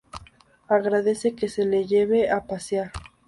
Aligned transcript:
Agradece 0.67 1.35
que 1.35 1.47
se 1.47 1.63
le 1.63 1.85
lleve 1.85 2.31
a 2.31 2.47
pasear. 2.47 2.91